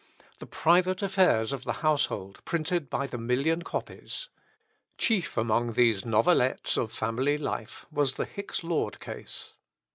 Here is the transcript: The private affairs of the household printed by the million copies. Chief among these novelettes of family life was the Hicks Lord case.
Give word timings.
The 0.39 0.47
private 0.47 1.03
affairs 1.03 1.51
of 1.51 1.63
the 1.63 1.73
household 1.85 2.43
printed 2.43 2.89
by 2.89 3.05
the 3.05 3.19
million 3.19 3.61
copies. 3.61 4.29
Chief 4.97 5.37
among 5.37 5.73
these 5.73 6.05
novelettes 6.07 6.75
of 6.75 6.91
family 6.91 7.37
life 7.37 7.85
was 7.91 8.15
the 8.17 8.25
Hicks 8.25 8.63
Lord 8.63 8.99
case. 8.99 9.53